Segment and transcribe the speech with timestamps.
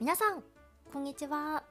[0.00, 0.42] 皆さん
[0.92, 1.64] こんにちは、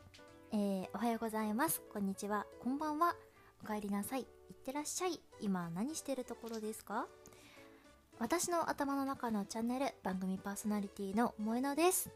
[0.51, 1.81] えー、おはようございます。
[1.93, 2.45] こんにちは。
[2.61, 3.15] こんばんは。
[3.63, 4.21] おかえりなさい。
[4.21, 4.27] いっ
[4.65, 5.19] てらっしゃい。
[5.39, 7.07] 今何してるところですか？
[8.19, 12.09] 私の頭の中のチャンネル番組パーソナリティの萌のです。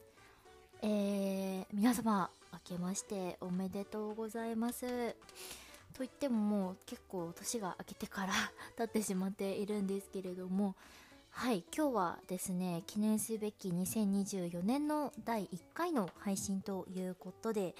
[0.82, 5.16] えー、皆様明けましておめでとうございます。
[5.94, 8.34] と言ってももう結構年が明けてから
[8.78, 10.76] 経ってしまっているんですけれども
[11.32, 17.74] はい今日はですね記念すべき2024年の第1回の配信ということで、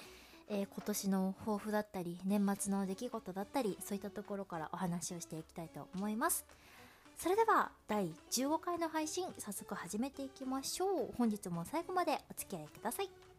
[0.48, 6.44] えー、今年の抱負だったり年末の出来事だったりそういったところからお話をしていきたいと思います。
[7.16, 11.14] それでは第15回の配信早速始めていきましょう。
[11.16, 13.31] 本日も最後までお付き合いください。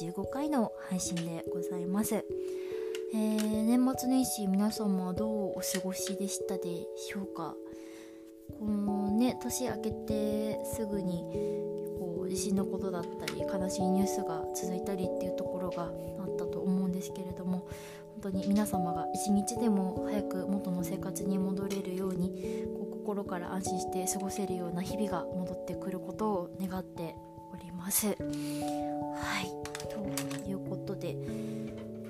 [0.00, 2.24] 15回の配信でございます、
[3.12, 7.56] えー、年末年始皆様はどうお過ごしでしたでしょうか？
[8.60, 11.24] このね年明けてすぐに
[11.98, 17.66] こう地震のことだったり悲しいニュースが続いたりっていうところがあったと思うんですけれども
[18.20, 27.16] 本当に皆様が一日でも早く元の生活に戻れるようにこう心から安心して過ごせるような日々が戻ってくることを願って
[27.88, 28.06] ます。
[28.06, 28.16] はい
[29.88, 31.16] ということで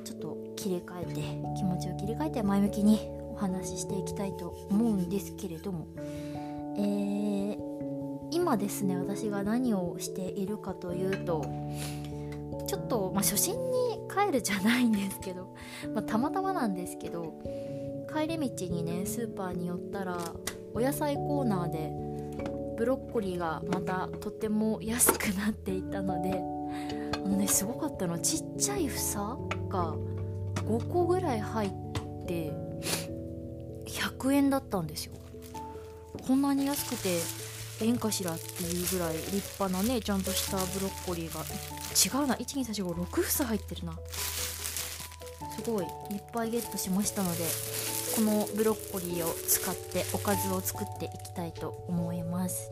[0.04, 1.12] ちょっと切り替えて
[1.56, 5.86] 気持ちを切り替えて前向きにお話ししていきたいと思うんですけれども、
[6.76, 7.58] えー、
[8.32, 11.44] 今ですね私が何をしているかというと
[12.66, 15.54] ちょっと、まあ、初心に帰るじゃないんですけど、
[15.94, 17.34] まあ、たまたまなんですけど
[18.12, 20.18] 帰り道にねスーパーに寄ったら
[20.74, 22.07] お野菜コーナーで
[22.78, 26.40] ブロッコリーがまたとっても安くなっていたので
[27.16, 28.18] あのねすごかったの。
[28.20, 29.94] ちっちゃい房が
[30.62, 31.70] 5個ぐらい入っ
[32.26, 32.52] て
[33.86, 35.14] 100円だったんですよ。
[36.26, 37.18] こんなに安くて
[37.80, 41.40] ええんかしらっていうぐらい立派なねちゃんとしたブロッコリーが。
[42.20, 42.36] 違うな。
[42.36, 43.98] 12345 6房入ってるな。
[45.56, 47.44] すごいいっぱいゲットしましたので
[48.14, 52.70] このブロッコリーを使っておかずを作っていきたいと思います。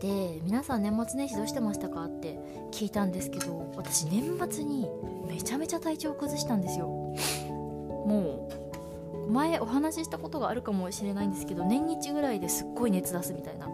[0.00, 2.38] で皆さん年末年始どうしてましたかって
[2.72, 4.88] 聞いたんですけど私年末に
[5.26, 6.86] めちゃめちゃ体調を崩したんですよ。
[6.86, 13.66] もう前お話ししたことがあるかもしれないんですけど年日ぐらいですっごい熱出すみたいな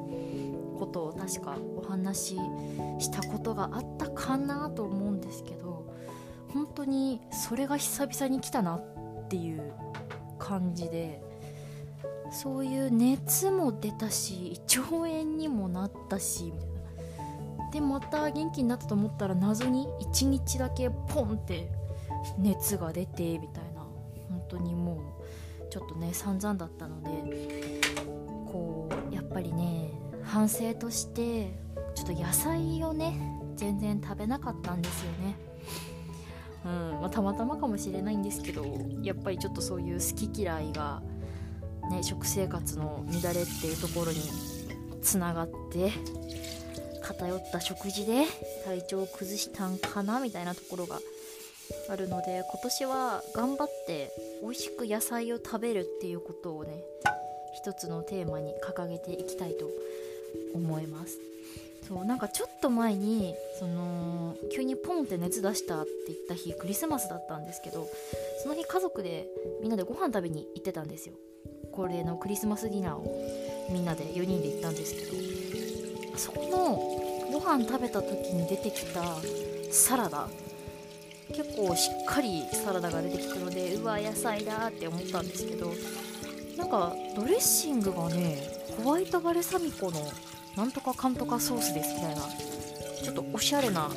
[0.78, 2.36] ことを確かお話し
[2.98, 5.92] したことがあったかなと思うんですけど
[6.52, 9.72] 本当にそれが久々に来たなっていう
[10.38, 11.22] 感じで
[12.30, 16.70] そういう熱も出たし胃腸炎にもなったしみたいな。
[17.70, 21.70] でまた元気になったと思ったら謎に1日だけポンって
[22.38, 23.80] 熱が出てみたいな
[24.28, 25.16] 本当にも
[25.60, 27.80] うちょっとね散々だったので
[28.46, 29.92] こうやっぱりね
[30.24, 31.54] 反省として
[31.94, 35.36] ちょっと野菜をね全然食べなかったんですよね。
[36.64, 38.64] うんまあ、たまたまかもしれないんですけど
[39.02, 41.02] やっぱりちょっとそういう好き嫌いが、
[41.90, 44.18] ね、食生活の乱れっていうところに
[45.02, 45.90] つながって
[47.02, 48.24] 偏った食事で
[48.64, 51.00] 体調を崩したんかなみたいなところが
[51.88, 54.12] あるので今年は頑張って
[54.42, 56.82] 美味しく野菜を食べるっていうことをね
[57.56, 59.68] 一つのテーマに掲げていきたいと
[60.54, 61.18] 思います。
[61.88, 67.88] そうなんかちょっと前にその急にポンって熱出したって言った日クリスマスだったんですけど
[68.44, 69.26] その日家族で
[69.60, 71.16] みんなでご飯食べに行ってたんですよ。
[71.72, 75.02] 恒例のクリスマスディナーをみんなで4人で行ったんですけ
[76.12, 79.02] どそこのご飯食べた時に出てきた
[79.70, 80.28] サラダ
[81.28, 85.72] 結構しっかりサラダが出てきたのでうわ野菜だって思ったんですけど
[86.56, 88.36] なんかドレッシングがね
[88.82, 90.00] ホワイトバルサミコの
[90.56, 92.22] なんとかかんとかソースですみたいな
[93.02, 93.88] ちょっとおしゃれな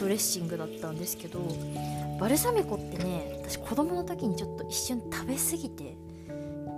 [0.00, 1.40] ドレッシングだったんですけど
[2.18, 5.96] バルサミコってね私子供の時にちょっと一瞬食べ過ぎて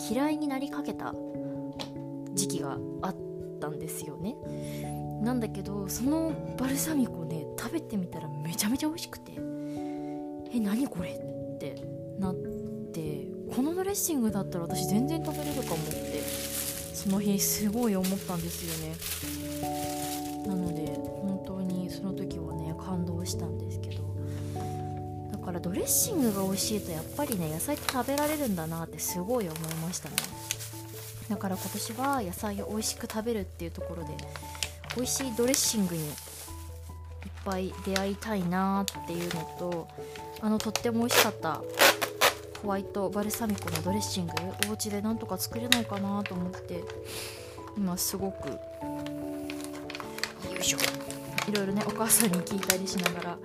[0.09, 1.15] 嫌いになりかけた
[2.35, 3.17] 時期があっ
[3.61, 4.37] たんですよね。
[5.23, 9.33] なんだけどそのバルサミコね食べてみたらめちゃめちゃ美味しくて
[10.53, 11.75] え何これって
[12.19, 12.35] なっ
[12.93, 16.23] てこのドレッシングだったら私全然食べれるかもって
[16.95, 18.95] その日すごい思ったんですよね。
[25.89, 30.17] ッシングが美味しいとやっぱりね野菜って食べられるんだなってすごい思いましたね。
[31.31, 34.11] だから今年は野菜を美味しく食べるっていうところで
[34.97, 36.11] 美味しいドレッシングにいっ
[37.45, 39.89] ぱい出会いたいなっていうのと
[40.41, 41.63] あのとっても美味しかった
[42.63, 44.33] ホワイトバルサミコのドレッシング
[44.69, 46.83] お家でなんとか作れないかなと思って
[47.77, 48.59] 今すごくよ
[50.59, 50.79] いしょ。
[51.49, 53.39] いろいろねお母さんに聞いたりしながら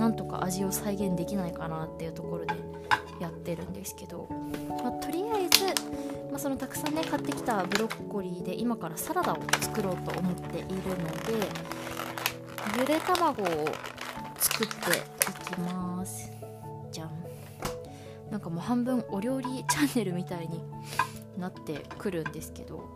[0.00, 2.54] なんとか味を再現できないかなっていうところで
[3.20, 4.26] やってるんですけど、
[4.82, 5.66] まあ、とりあえず、
[6.30, 10.80] まあ、そのたくさんね買ってきたブロッコリーで今からサラダを作ろうと思っているので
[12.78, 13.46] ゆで卵を
[14.38, 14.74] 作って
[15.50, 16.32] いきます。
[16.90, 17.10] じゃん。
[18.30, 20.62] なんかもう半分お料理チャンネルみたいに
[21.36, 22.88] なってくるんですけど。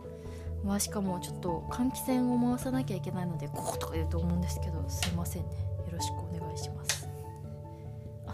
[0.63, 5.64] まあしかもちょっと換気扇を回さなきゃいけないのでこうとか言うと思うんですけどすいませんね。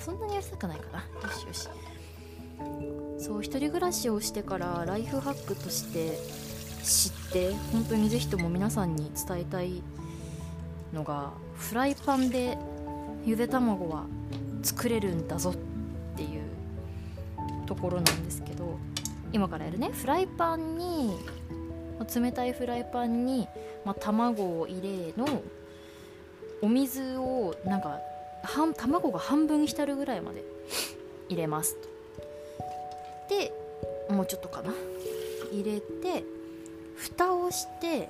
[0.04, 1.00] そんなにやりたくないかな。
[1.00, 1.70] よしよし。
[3.18, 6.18] そう一人暮らしをしてからライフハックとして
[6.84, 9.84] 知って本当にぜひとも皆さんに伝えたい
[10.92, 12.58] のがフライパンで
[13.24, 14.06] ゆで卵は
[14.64, 15.56] 作れるんだぞっ
[16.18, 16.42] ていう
[17.68, 18.80] ところなんですけど
[19.32, 19.92] 今からやるね。
[19.94, 21.18] フライパンに
[22.14, 23.48] 冷たいフライパンに、
[23.86, 25.44] まあ、卵を入れの
[26.62, 28.00] お水をなんか
[28.44, 30.44] 半卵が半分浸るぐらいまで
[31.30, 31.90] 入れますと。
[33.30, 33.54] で
[34.10, 34.74] もうちょっとかな。
[35.52, 36.24] 入れて
[36.96, 38.08] 蓋をして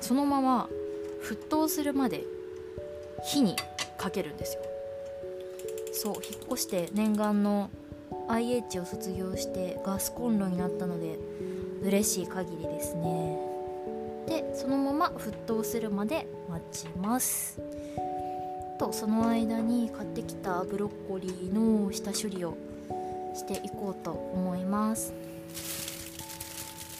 [0.00, 0.68] そのまま
[1.22, 2.24] 沸騰するまで
[3.24, 3.56] 火に
[3.98, 4.62] かけるんですよ。
[5.92, 7.70] そう引っ越して念願の
[8.28, 11.18] IH を卒業してガスコンロになったので
[11.82, 13.38] 嬉しい限りですね。
[14.26, 17.60] でそのまま沸騰するまで待ちます。
[18.86, 22.54] とその間に買ってきたブロッコリーの下処理を
[23.34, 25.14] していこうと思います。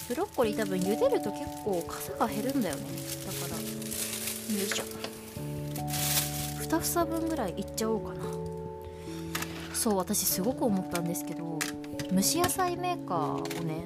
[0.08, 2.82] ブロッコリー多分茹でると結構傘が減るんだよね。
[3.26, 3.60] だから。
[3.60, 4.84] よいしょ。
[6.62, 8.24] 2房分ぐらいいっちゃおうかな。
[9.74, 11.58] そう私すごく思ったんですけど
[12.10, 13.84] 蒸し野菜メーカーをね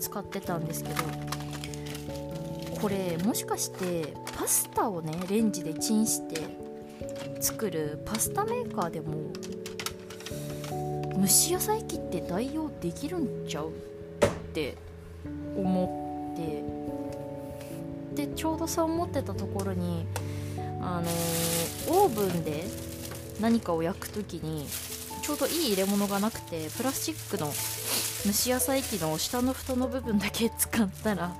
[0.00, 0.96] 使ってたんですけど
[2.80, 6.65] これもしかしてパスタをねレンジでチンして
[7.40, 9.32] 作るパスタメーカーでも
[11.20, 14.76] 蒸し野菜機って代用できるんちゃうって
[15.56, 16.76] 思って。
[18.16, 20.06] でちょうどそう思ってたところに
[20.80, 22.64] あのー、オーブンで
[23.40, 24.66] 何かを焼く時に
[25.22, 31.34] ちょうどいい入れ物がなくてプラスチックの蒸し野菜機の下の蓋の部分だけ使ったら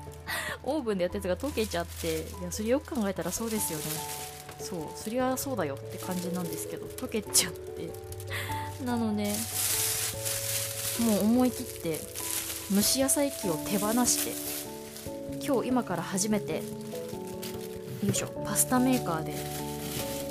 [0.62, 4.25] オーブンでやったやつが溶けちゃっていやそれよく考えたらそうですよね。
[4.68, 7.88] そうそりゃそうだよって感じなんですけど溶けちゃって。
[8.84, 9.32] なので
[11.04, 12.00] もう思い切って
[12.74, 19.34] 蒸し野菜機を手放して今日今から初めてよいしょパスタメーカーで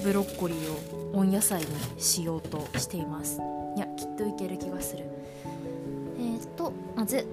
[0.03, 1.67] ブロッコリーを温野菜に
[1.97, 3.39] しようとしています。
[3.77, 5.05] いやきっといける気がする。
[6.19, 7.25] えーとまず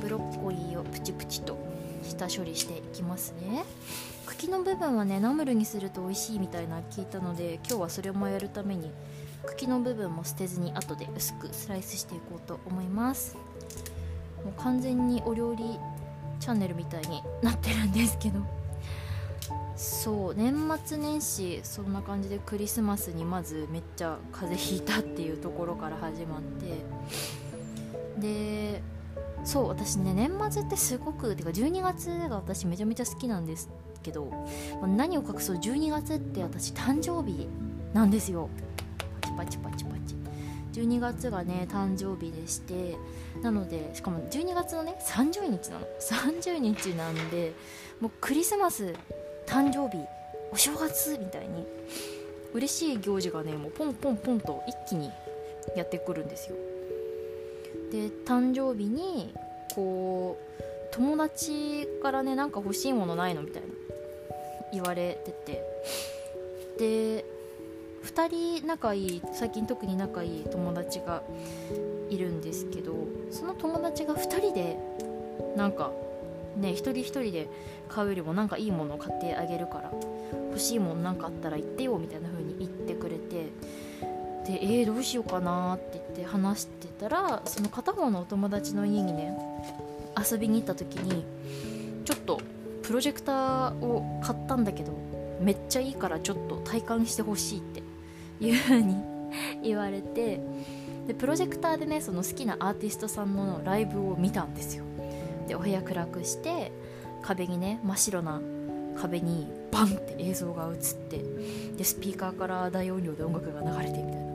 [0.00, 1.56] ブロッコリーをプチプチと
[2.02, 3.64] 下処理していきますね。
[4.32, 8.90] 茎の部分はねナムルにすると美味しいみたいな聞いたので今日はそれもやるために
[9.46, 13.36] 茎の部分も捨てずに後で薄くスライスしていこうと思います。
[14.42, 15.78] もう完全にお料理
[16.40, 18.40] チャンネルみたいになってるんですけど。
[19.76, 26.84] そう年末年始そんな感じでクリスマスにまずめっちゃ風邪ひいたっていうところから始まって。
[28.20, 28.82] で
[29.44, 33.68] そう私ね年末ってすごくてか12月が私めちゃめちゃ好きなんです
[34.02, 34.32] けど
[34.96, 37.48] 何を隠そう12月って私誕生日
[37.92, 38.48] なんですよ。
[39.20, 40.14] パチパチパチパチ。
[40.72, 42.96] 12月がね誕生日でして
[43.42, 45.86] なのでしかも12月のね30日なの。
[46.00, 47.52] 30日なんで
[48.00, 48.94] もうクリスマス
[49.46, 50.02] 誕生日
[50.50, 51.66] お正月みたいに
[52.54, 55.10] 嬉しい行事がねもうポンポンポンと一気に
[55.76, 56.56] やってくるんですよ。
[57.92, 59.34] で誕生日に
[59.74, 63.68] こう友達からねなんか欲しいものないのみたいな
[64.72, 65.62] 言われてて。
[66.78, 67.24] で
[68.02, 71.22] 2人仲いい最近特に仲いい友達が
[72.10, 72.94] いるんですけど
[73.30, 74.76] その友達が2人で
[75.56, 75.92] なんか
[76.56, 77.48] ね一人一人で
[77.88, 79.92] 買うよりもなんかいいものを買ってあげるから
[80.48, 82.41] 欲しいものなんかあったら言ってよみたいな風
[84.46, 89.36] でえー、どうしようかなって言って話してたらその片方のお友達の家にね
[90.18, 91.24] 遊びに行った時に
[92.04, 92.40] ちょっと
[92.82, 94.92] プロジェクターを買ったんだけど
[95.40, 97.82] めっちゃいいからちょっと体感してほしいって
[98.44, 98.96] いう風に
[99.62, 100.40] 言われて
[101.06, 104.84] でプロジェクターでねその好きなアーティストさんのライブを見たんですよ。
[105.48, 106.70] でお部屋暗くして
[107.22, 108.40] 壁にね真っ白な
[108.96, 111.24] 壁にバンって映像が映って
[111.76, 114.31] でスピーカーから大音量で音楽が流れてみたいな。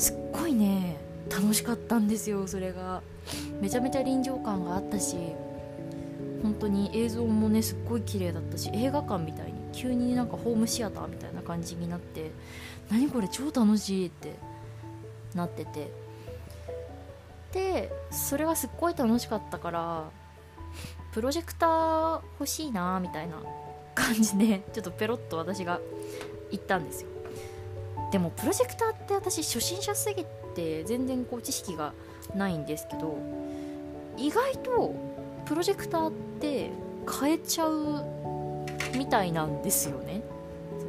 [0.00, 0.96] すっごいね
[1.30, 3.02] 楽しかったんですよそれが。
[3.60, 5.14] めちゃめちゃ臨場感があったし
[6.42, 12.30] 本当に映像もねすっごい綺麗だったし映画館みたいに急になんかホームシアターみたいな感じになって
[12.90, 14.34] 何これ超楽しいって
[15.34, 15.92] なってて。
[17.52, 20.04] でそれがすっごい楽しかったから
[21.12, 23.42] プロジェクター欲しいなみたいな
[23.94, 25.80] 感じでちょっとペロッと私が
[26.52, 27.09] 言ったんですよ。
[28.10, 30.24] でもプロジェクターって私初心者すぎ
[30.54, 31.92] て全然こう知識が
[32.34, 33.16] ないんですけど
[34.16, 34.94] 意外と
[35.46, 36.70] プロジェクターって
[37.20, 38.04] 変えちゃう
[38.96, 40.22] みたいなんですよね。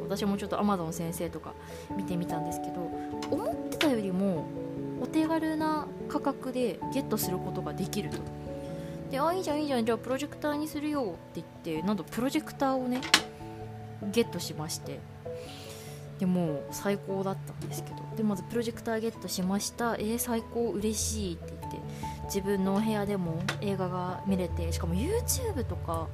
[0.08, 1.54] 私もちょっと Amazon 先生とか
[1.96, 2.90] 見てみたんですけど
[3.30, 4.44] 思ってたよりも
[5.00, 8.18] お手軽な価格でゲットすることができると。
[9.10, 13.00] であいいじゃんいいじゃんじゃあプロジェクターにするよって言ってなんとプロジェクターをね
[14.10, 15.00] ゲットしまして。
[16.22, 17.96] でも最高だったんですけど。
[18.16, 19.96] でまずプロジェクターゲットしました。
[19.96, 21.80] えー、最高嬉しいって言って。
[22.26, 24.70] 自分のお部屋でも映画が見れて。
[24.70, 26.06] しかも YouTube とか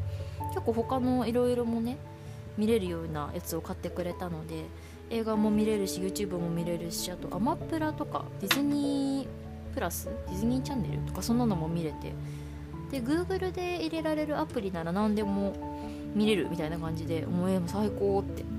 [0.55, 1.99] 結構他のいろいろもね
[2.57, 4.65] 見れるようなやつを買ってくれたので
[5.11, 12.15] 映画も見れるし YouTube も見れるしあとアマプラとかディズニープラスディズニーチャンネルとかそんなのも見れて。
[12.91, 15.53] で Google で入れられるアプリなら何でも
[16.15, 18.58] 見れるみたいな感じでもうえも最高って。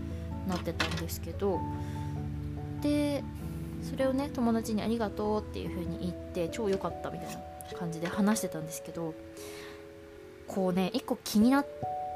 [0.49, 1.59] なってたんですけど
[2.81, 3.23] で
[3.89, 9.13] それをね友達にありがとうっていう風に言って超良かったみたいな感じで話してたんですけど
[10.47, 11.67] こうね一個気になっ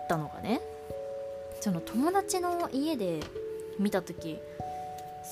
[0.09, 0.61] たのがね
[1.61, 3.21] その友達の家で
[3.79, 4.37] 見た時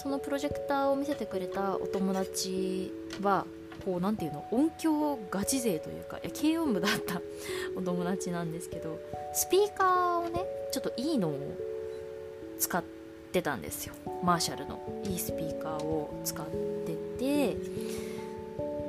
[0.01, 3.45] そのプロジェクターを見せてくれたお友達は
[3.83, 7.21] こう何ていうの音響ガチ勢というかいや軽音部だった
[7.75, 8.99] お友達なんですけど
[9.33, 11.31] スピーカーをねちょっといいのを
[12.61, 12.83] 使っ
[13.33, 13.93] てたんですよ。
[14.23, 14.79] マーシャルの。
[15.03, 16.45] いいスピーカーを使っ
[16.85, 17.57] てて。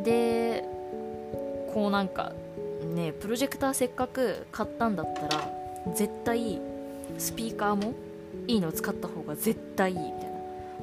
[0.05, 0.65] で
[1.73, 2.33] こうなんか
[2.95, 5.51] ねプロジェクターせっかく買ったんだったら
[5.95, 6.61] 絶対
[7.19, 7.95] スピーカーも
[8.47, 10.33] いいの使った方が絶対いいみたいな。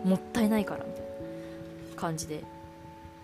[0.06, 1.04] もったいないからみたい
[1.96, 2.44] な感じで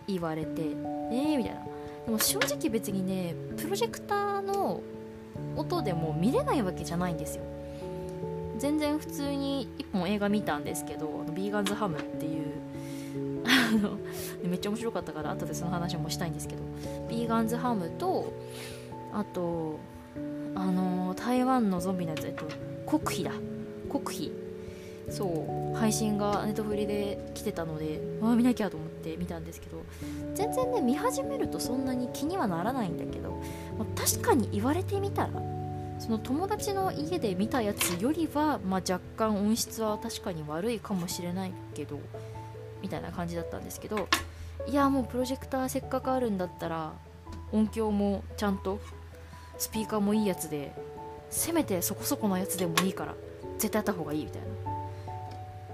[0.08, 1.66] 言われてえー、みたいな。
[2.06, 4.82] でも正直別にねプロジェクターの
[5.56, 7.44] 音でも見れないわけじゃないんですよ。
[8.58, 12.46] 全然普通に1本映画見たんですけど「あのビーガンズハム」っていう
[14.48, 16.62] めっちゃ面白かったから後でその話もしたいんですけど
[17.10, 18.34] ビーガンズハムと
[19.14, 19.80] あと
[20.56, 22.46] あの台湾のゾンビのやつえっと
[22.86, 23.32] 国費だ。
[23.90, 24.32] 国費。
[25.10, 25.78] そう。
[25.78, 29.84] 配信がネットフリで来てたのでああ見なきゃと思って見たんですけど
[30.34, 33.42] 全然ね見始めるとそんなに気にはならないんだけど、
[33.78, 35.30] ま、確かに言われてみたら
[36.00, 42.00] その友達の家で見たやつよりは、まあ、若干音質は確かに悪いかもしれないけど
[42.82, 44.08] みたいな感じだったんですけど
[44.68, 46.94] いやもうプロジェクターせっかくあるんだったら
[47.52, 48.80] 音響もちゃんと
[49.58, 50.74] スピーカーもいいやつで
[51.30, 53.16] せめてそこそこのやつでもいいから
[53.58, 54.48] 絶対やった方がいいみたいな。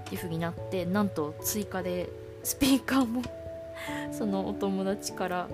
[0.02, 2.10] っていう風になってなんと追加で
[2.44, 3.22] スピーカーも
[4.12, 5.48] そのお友達から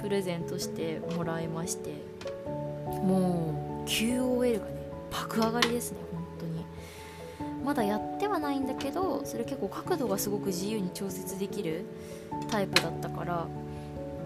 [0.00, 1.92] プレゼントしてもらいまして
[2.86, 4.72] もう QOL がね
[5.10, 6.64] 爆上がりですね本当に。
[7.64, 11.84] まだやってはないんだけどそれ結構角度がすごく自由に調節できる
[12.50, 13.46] タイプだったから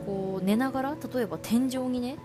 [0.06, 2.16] こう寝ながら例えば天井にね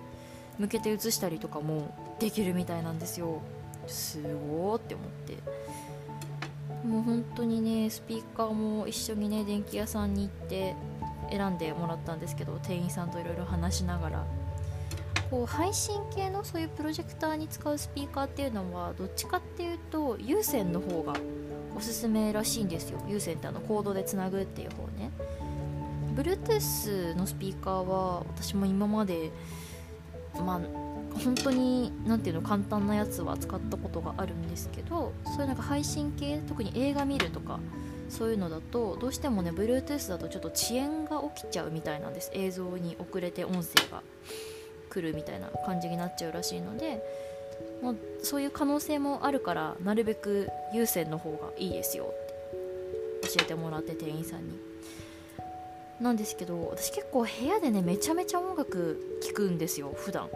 [0.60, 3.42] 向けて映したりとかもできるみたいなんですよ。
[3.88, 5.38] すごーって思って。
[6.88, 10.76] もう本当にねスピーカーも一緒にね電気屋さんに行って
[11.32, 14.26] 選んでもらったんですけど店員さんといろいろ話しながら
[15.30, 21.14] こう配信系のそういうプロジェクターに使うスピーカーっていうのはどっちかっていうと有線の方が
[21.76, 23.00] おすすめらしいんですよ。
[23.08, 25.12] 有線ってあのコードでつなぐっていう方ね
[26.16, 29.32] Bluetooth のスピーカーは私も今まで
[30.40, 30.88] まあ
[31.24, 37.60] 本当に何ていうの簡単なやつは使ったことがあるんですけどそういうなんか配信系特に映画見るとか
[38.10, 42.32] そういうのだとどうしてもね Bluetooth だとちょっと遅延が起きちゃうみたいなんです。
[42.34, 44.02] 映像に遅れて音声が。
[44.98, 47.04] 来るみたいな感じになっちゃうらしいので、
[47.84, 54.58] まあ、そういう可能性もあるからなるべく有線の方がいいですよって教えてもらって店員さんに。
[56.02, 60.30] なんですけど私結構部屋でねめちゃめちゃ音楽聴くんですよ普段。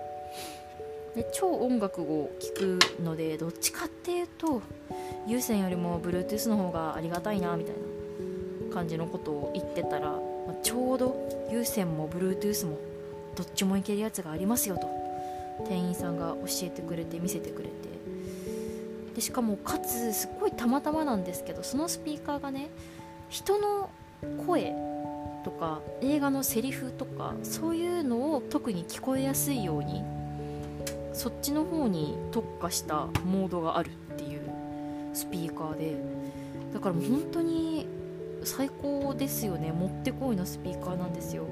[1.16, 4.62] で超音楽を聴くのでどっちかっていうと
[5.28, 7.76] 有線よりも Bluetooth の方がありがたいなみたい
[8.70, 10.18] な感じのことを言ってたら、ま
[10.54, 12.80] あ、ちょうど有線も Bluetooth も
[13.36, 14.88] どっちもいけるやつがありますよと。
[15.68, 17.92] 店員さんが教えてくれて見せてくれて。
[19.16, 22.70] でしかもかつすっごいたまたまなんですけどそのスピーカーがね
[23.30, 23.90] 人の
[24.46, 24.74] 声
[25.44, 30.04] とか映画のセリフとかそういうのを特に聞こえやすいように
[31.14, 34.42] そっちの方に特化したモードがあるっていう
[35.14, 35.98] スピーカーで
[36.74, 37.86] だから本当に
[38.44, 39.72] 最高ですよね。
[39.72, 41.46] もってこいのスピーカーなんですよ。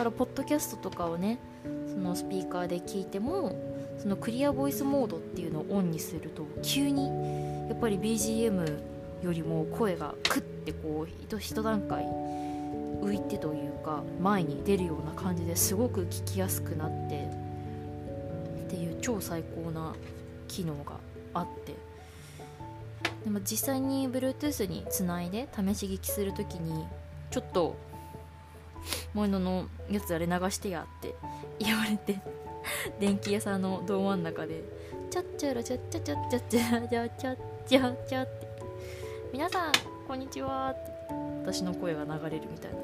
[0.00, 1.38] からポッドキャストとかをね
[1.86, 3.54] そのスピーカーで聞いても
[3.98, 8.80] そのクリアボイスモードっていうのをオンにすると急にやっぱり BGM
[9.22, 12.04] よりも声がクッてこう一段階
[13.02, 17.28] 浮いてというか前に出るような感じですごく聞きやすくなって
[18.64, 19.94] っていう超最高な
[20.48, 20.92] 機能が
[21.34, 21.74] あって。
[23.24, 26.86] でも実際に Bluetooth につないで試し聞きする時に
[27.30, 27.76] ちょっと
[29.14, 31.14] モイノのやつあれ流してやって
[31.58, 32.20] 言われて
[33.00, 34.62] 電気屋さんのど真ん中で
[35.10, 38.48] チャッチャラチャッチャチャッチャッチャチャチャチャチャって
[39.32, 39.72] 皆さん
[40.06, 40.90] こんにちはって
[41.42, 42.78] 私の声が流れるみたいな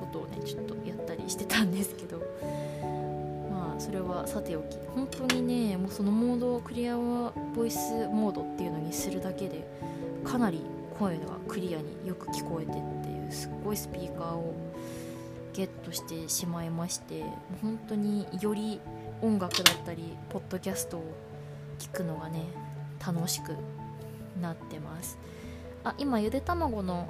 [0.00, 2.18] ことをねちょっとやったりしてたんですけど
[3.50, 9.66] まあそれはさておき本当にねもうそのモードをクリアボイスモードっていうのにするだけで
[10.24, 10.60] かなり
[10.98, 14.54] 声がクリアによく聞こえてっていうすっごいスピーカーを
[15.52, 17.24] ゲットしてしまいまして
[17.62, 18.80] 本当により
[19.22, 21.04] 音楽だったりポッドキャストを
[21.78, 22.44] 聞くのがね
[23.04, 23.56] 楽しく
[24.40, 25.18] なってます。
[25.82, 27.08] あ今ゆで卵の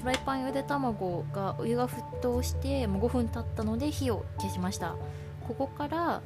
[0.00, 4.94] フライパンゆで卵がお湯が沸騰してもう5分経ったので火を消しました。
[5.46, 6.20] ここから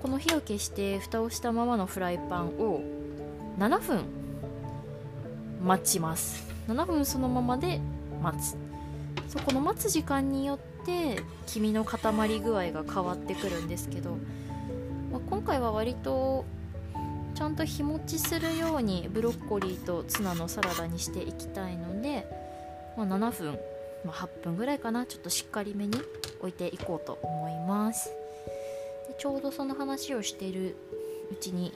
[0.00, 2.80] この火を消して蓋をしたままのフライパンを
[3.58, 4.04] 7分
[5.62, 6.48] 待ちます。
[6.66, 7.80] 7分そのままで
[8.22, 8.56] 待つ。
[9.32, 14.18] そこの待つ時間によって黄身の固まり具合が変わってくるんですけど、
[15.10, 16.44] まあ、今回は割と
[17.34, 22.26] ちゃんと日持ちするようにブロッコリーとツナのサラダにしていきたいので、
[22.94, 23.58] まあ、7分、
[24.04, 25.98] まあ、8分ぐらいかなちょっとしっかりめに
[26.40, 28.10] 置いていこうと思います。
[29.08, 30.76] でちょうどその話をしている
[31.32, 31.72] うちに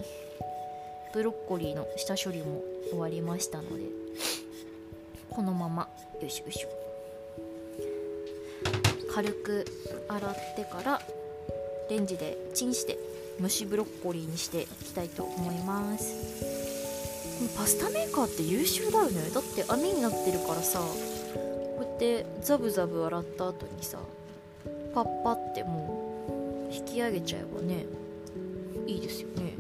[1.15, 3.85] ブロッコリーの下処理も終わりましたので
[5.31, 5.89] このまま
[6.21, 6.86] よいしょよいしょ。
[9.17, 9.65] 軽く
[10.09, 11.01] 洗ってから
[11.89, 12.99] レンジでチンして
[13.41, 16.13] 蒸しブロッコリーにしていきたいと思います。
[17.57, 19.31] パスタメーカーって優秀だよね。
[19.33, 20.81] だって網になってるからさ。
[20.81, 23.97] こうやってザブザブ洗った後にさ
[24.95, 27.87] パッパってもう引き上げちゃえばね
[28.87, 29.55] いいですよね。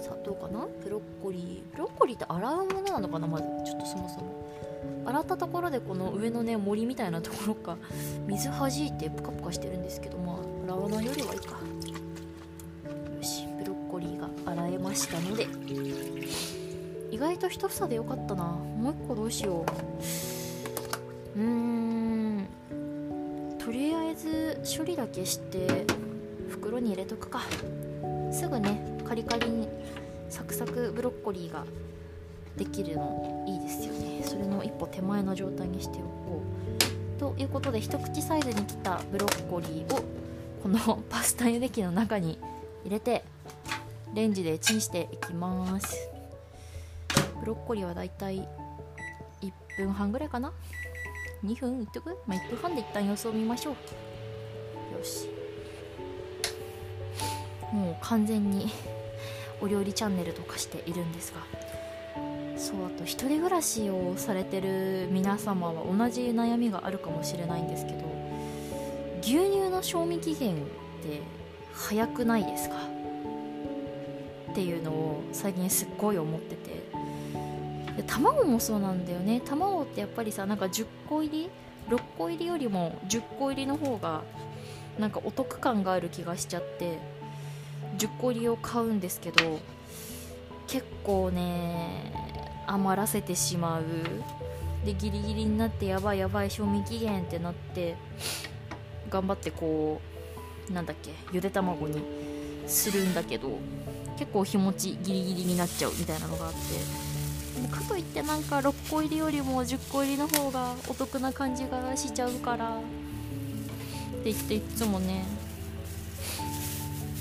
[0.00, 0.66] さあどうかな？
[0.82, 1.76] ブロッコリー。
[1.76, 3.28] ブロッコリーって洗うものなのかな？
[3.28, 4.51] まずちょっとそもそも。
[5.04, 7.76] 洗ったところでこの上のね森みたいなところか
[8.26, 11.60] 水はじいてプカプカしてるんですけどまあ洗わないよりはいいか。
[13.16, 15.46] よしブロッコリーが洗えましたので。
[17.10, 18.44] 意外と一房でよかったな。
[18.44, 19.66] もう一個どうしよ
[21.36, 21.38] う。
[21.38, 22.46] うーん。
[23.58, 25.86] とりあえず処理だけして
[26.48, 27.42] 袋に入れとくか。
[28.32, 29.68] すぐねカリカリに
[30.30, 31.64] サクサクブロッコリーが
[32.56, 34.22] できるのいいですよね。
[34.24, 36.42] それの一歩手前の状態にしておこ
[37.16, 37.20] う。
[37.20, 40.02] ということで一口サイズに切ったブロッコリーを
[40.62, 42.38] このパスタ茹で器の中に
[42.84, 43.24] 入れて
[44.14, 46.08] レンジでチンしていきます。
[47.40, 48.46] ブロッコリーはだいたい
[49.40, 50.52] 1分半ぐらいかな
[51.44, 52.16] ？2分いっとく？
[52.26, 53.74] まあ1分半で一旦様子を見ましょう。
[54.98, 55.28] よし。
[57.72, 58.70] もう完全に
[59.60, 61.40] お料理チャンネルとかしているんですが。
[62.62, 67.98] そうあと一人暮らしをされてる皆様は同じ悩みがあるかもしれないんですけど
[69.20, 70.58] 牛乳の賞味期限っ
[71.02, 71.22] て
[71.74, 72.76] 早くないですか？
[74.52, 76.82] っていうのを最近すっごい思ってて。
[78.06, 79.42] 卵もそうなんだよね。
[79.44, 81.50] 卵ってやっぱりさなんか10個入り
[81.88, 84.22] ？6個入りよりも10個入りの方が
[84.98, 86.98] なんかお得感がある気がしちゃって
[87.98, 89.58] 10個入りを買うんですけど
[90.66, 92.12] 結構ね
[92.66, 93.84] 余らせてしまう。
[94.84, 97.94] でギリギリになってやばいやばい賞味期限ってなって
[99.08, 100.00] 頑張ってこ
[100.68, 102.02] うなんだっけゆで卵に
[102.66, 103.58] するんだけど
[104.18, 106.58] 結構日持ちギリギリになっちゃうみたいなのがあって。
[107.70, 112.80] かといってなんか6個入りよりも10個入りの方がお得な感じがしちゃうからっ
[114.24, 115.24] て言っていつもね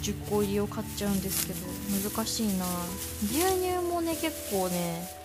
[0.01, 1.59] 10個入りを買っちゃうんですけど
[2.09, 2.65] 難しいな。
[3.23, 5.20] 牛乳もね結構ね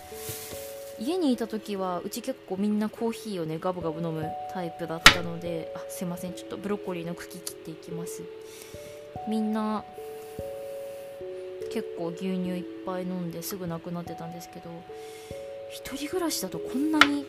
[0.99, 8.23] 家にいた時はうち結構みんなコーヒーをねガブガブ飲むタイプだったのであすいませんちょっとブロッコリーの茎切っていきます。
[9.27, 9.83] みんな
[11.71, 14.69] 結構牛乳いっぱい飲んですぐなくなってたんですけど
[15.71, 17.25] 一人暮らしだとこんなに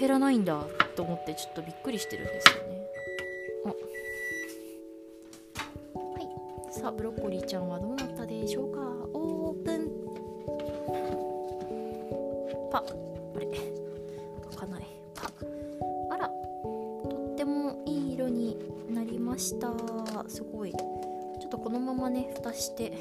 [0.00, 0.64] 減らないんだ
[0.96, 2.80] と思ってちょっとびっくりしてるんですよね。
[3.66, 3.74] あは
[6.20, 6.28] い。
[6.72, 8.77] さあブロッコリーちゃんはどうなったでしょうか？
[12.80, 12.94] パ。
[13.36, 13.46] あれ。
[14.50, 14.86] 開かない。
[16.10, 16.28] あら。
[16.28, 18.56] とってもいい色に
[18.90, 19.72] なりました。
[20.28, 20.72] すごい。
[20.72, 22.92] ちょっとこのままね蓋して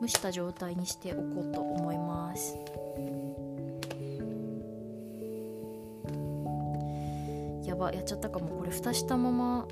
[0.00, 2.56] 蒸した状態にしておこうと思います。
[7.64, 7.92] やば。
[7.92, 8.58] やっちゃったかも。
[8.58, 9.66] これ蓋したまま。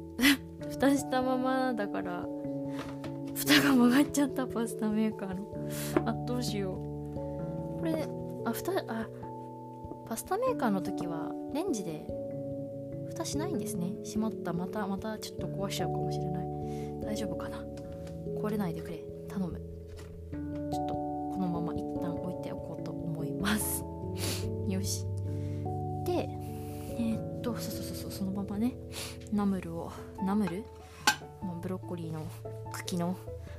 [0.70, 2.26] 蓋したままだから。
[3.34, 4.46] 蓋が曲がっちゃった。
[4.46, 6.08] パスタメーカーの。
[6.08, 6.83] あどうしよう。
[7.84, 8.08] これ
[8.46, 9.06] あ蓋あ
[10.08, 12.06] パスタメーカーの時はレンジで
[13.10, 13.92] 蓋しないんですね。
[14.04, 14.54] しまった。
[14.54, 16.46] またまたちょっと壊しちゃうかもしれない。
[17.02, 17.62] 大丈夫かな。
[18.40, 19.04] 壊れないでくれ。
[19.28, 19.60] 頼む。
[20.72, 23.84] ちょっとこのまま一旦置いておこうと思います。
[24.66, 25.04] よし。
[26.06, 26.26] で
[26.96, 28.74] えー、っとそうそうそうそのままね。
[29.30, 29.92] ナムルを
[30.24, 30.64] ナムル？
[31.60, 32.22] ブロッコリーの
[32.72, 33.14] 茎の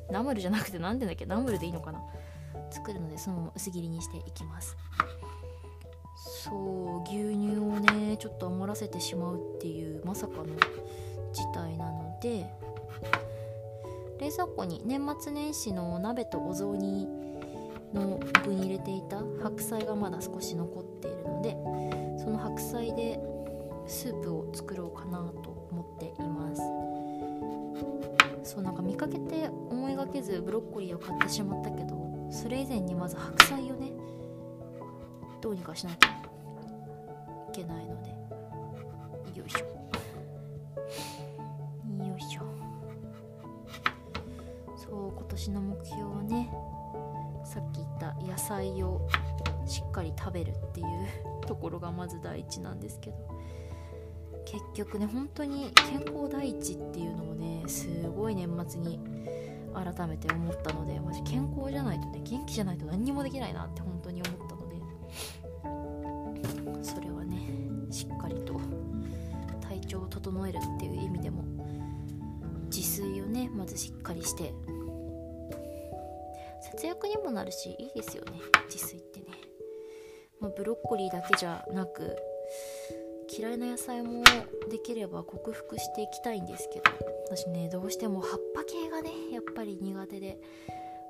[0.09, 1.27] ナムルじゃなくて何て言うんだっけ？
[1.27, 2.01] ナムルでいいのかな？
[2.85, 4.77] 作るのでそのまま薄切りにしていきます。
[6.43, 10.45] そう牛乳をねちょっと余らせてしまうっていうまさかの
[11.33, 12.45] 事態なので
[14.19, 17.07] 冷蔵庫に年末年始の鍋とお雑煮
[17.93, 21.57] の具に入れていた白菜がまだ少し残っているので
[22.23, 23.19] その白菜で
[23.87, 26.61] スープを作ろうかなと思っています。
[28.43, 32.04] そうなんか見かけて思いがけずブロッコリーを買ってしまったけど
[32.35, 33.93] それ以前にまず白菜をね
[35.41, 36.11] どうにかしなきゃい
[37.53, 38.09] けないので。
[39.39, 39.59] よいしょ。
[42.03, 42.41] よいしょ。
[44.75, 46.51] そう今年の目標はね
[47.45, 49.07] さっき言った野菜を
[49.65, 50.87] しっかり食べるっていう
[51.47, 53.17] ところがまず第一なんですけど。
[54.45, 58.99] 結局ね本当に健康第一っていうのをねすごい年末に
[59.75, 64.75] 改めて思ったのでマジ健康じゃないとね元気じゃないと何にもできないなって本当に思ったので
[66.83, 67.41] それはね
[67.91, 68.59] しっかりと
[69.61, 71.43] 体調を整えるっていう意味でも
[72.65, 74.53] 自炊をねまずしっかりして
[76.61, 78.31] 節約にもなるしいいですよね
[78.69, 79.25] 自炊ってね、
[80.39, 82.15] まあ、ブロッコリーだけじゃなく
[83.37, 84.23] 嫌いな野菜も
[84.69, 86.85] できれば克服していきたいんですけど
[87.27, 90.39] 私ねどうしても葉っぱ系がねやっぱり苦手で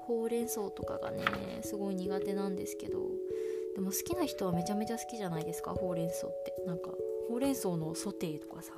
[0.08, 1.24] ほうれん草とかがね
[1.62, 3.00] すごい苦手なんですけど
[3.76, 6.56] でも好きな人はめちゃめちゃ好きじゃないですかほうれん草って。
[6.66, 6.92] なんか
[7.30, 8.74] ほうれん草のソテーとかさ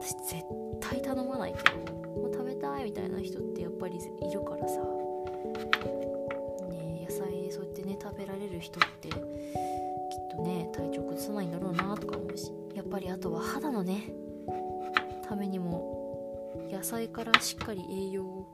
[0.00, 0.44] 私絶
[0.80, 1.76] 対頼まないけど、
[2.22, 4.80] まあ、食べたいみたいな人ってやっぱりいるからさ。
[6.70, 9.08] ね野菜そうやってね食べられる人って
[10.42, 14.12] ね体調崩さないんだろうなとか思うしやっぱりあとは肌のね
[15.28, 18.46] ためにも野菜からしっかり栄養を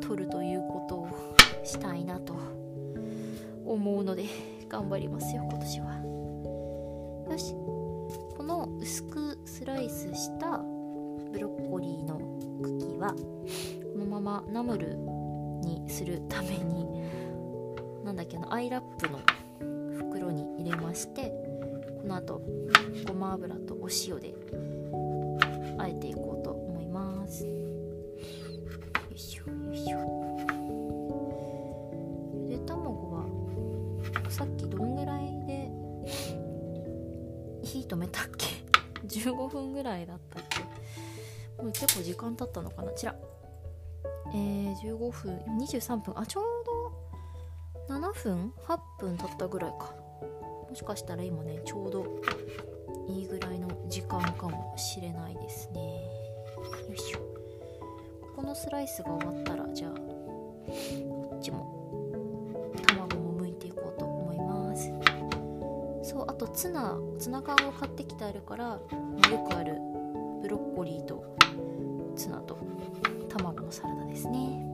[0.00, 1.08] 取るということを
[1.64, 2.34] したいなと
[3.64, 4.26] 思うので
[4.68, 5.94] 頑張りますよ今年は。
[7.30, 7.54] よし。
[8.36, 10.58] この薄くスライスした
[11.32, 12.20] ブロッコリーの
[12.62, 14.96] 茎はこのままナムル
[15.66, 16.86] にするために
[18.04, 19.18] なんだっけなアイラップの
[20.64, 21.30] 入れまして
[22.00, 22.40] この後
[23.06, 24.34] ごま油とお塩で
[25.78, 27.44] あえていこうと思います。
[27.46, 27.50] よ
[29.14, 29.98] いしょよいしょ。
[32.48, 33.24] ゆで卵は
[34.30, 35.70] さっきどんぐらいで
[37.62, 38.46] 火止めたっけ？
[39.06, 41.62] 15分ぐらいだったっけ？
[41.62, 42.92] もう結構時間経ったのかな？
[42.92, 43.14] ちら
[44.32, 46.18] えー、15分23分。
[46.18, 46.44] あちょう
[47.88, 49.94] ど7分？8分経ったぐらいか。
[50.74, 52.04] もしかしたら今ねちょうど
[53.06, 55.80] いいぐらいの時間かもしれないですね。
[56.88, 57.18] よいしょ。
[58.20, 62.10] ここのスライスが終わったらじゃあこっちも
[62.88, 64.90] 卵も剥いていこうと思います。
[66.02, 68.80] そうあとツナツナ缶を買ってきてあるから、ま
[69.28, 69.76] あ、よくある
[70.42, 71.36] ブロッコリーと
[72.16, 72.58] ツナと
[73.28, 74.66] 卵のサラダですね。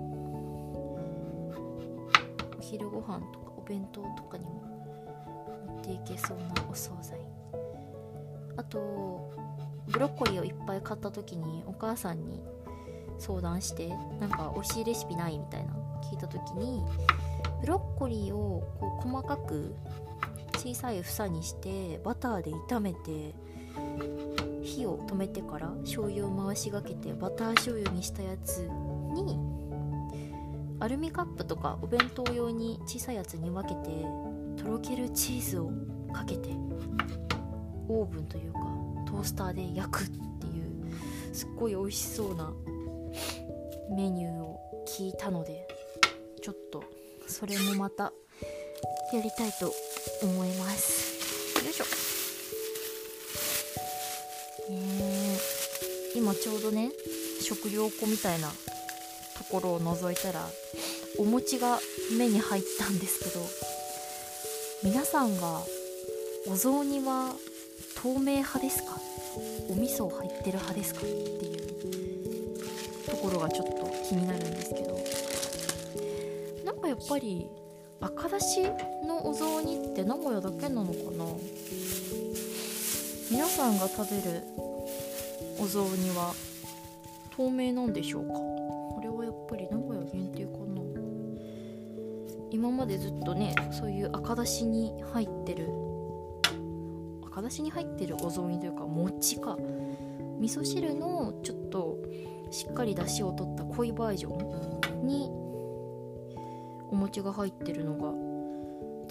[2.59, 4.70] お昼ご飯とかお弁当とかにも
[5.99, 7.19] ていけそうなお惣菜。
[8.57, 9.33] あと
[9.89, 12.41] ブロッコリーをいっぱい買った時にお母さんに
[13.19, 13.89] 相談して
[14.21, 15.73] なんか美味しいレシピないみたいな
[16.11, 16.83] 聞いた時に
[17.61, 19.75] ブロッコリーをこう細かく
[20.57, 23.35] 小さい房にしてバターで炒めて
[24.63, 28.69] 火を止めてから醤油を回しがけてバター醤油にしたやつ
[29.15, 29.39] に
[30.81, 35.71] アルミカップとかお弁当用に小さいやつに分けてとろけるチーズを
[36.13, 36.51] かけて
[37.89, 38.61] オーブンというか
[39.07, 42.53] トースターで焼くっていうすっごい美味しそうな
[43.95, 45.67] メニューを聞いたので
[46.41, 46.85] ちょっと
[47.27, 48.13] それもまた
[49.13, 49.73] やりたいと
[50.23, 51.65] 思います。
[51.65, 51.85] よいしょ。
[54.71, 55.61] え。
[56.15, 56.91] ー、今ちょうどね
[57.41, 58.55] 食料庫みたいなと
[59.51, 60.47] ころを覗いたら
[61.19, 61.79] お餅が
[62.19, 63.41] 目に入ったんですけど
[64.83, 65.61] 皆さんが
[66.49, 67.35] お雑煮は
[68.03, 68.99] 透明派ですか？
[69.69, 71.01] お味噌入ってる派ですか？
[71.03, 71.53] ってい
[73.05, 74.99] うところがちょっと気になるんですけど。
[76.65, 77.47] なんかやっぱり
[78.01, 78.63] 赤だし
[79.07, 81.27] のお雑煮って名古屋だけなのかな？
[83.31, 84.43] 皆さんが食べる
[85.59, 86.33] お雑煮は
[87.37, 88.33] 透明なんでしょうか？
[92.81, 95.69] までずっとねそういう赤だしに入ってる
[97.27, 99.59] 赤だしに入ってるお雑煮というか餅か
[100.41, 101.99] 味噌汁のちょっと
[102.51, 105.29] しっかりだしを取った濃いバージョンに
[106.91, 108.15] お餅が入ってるのが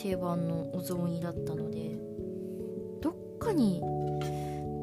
[0.02, 1.92] 定番のお雑煮だったので
[3.02, 3.82] どっかに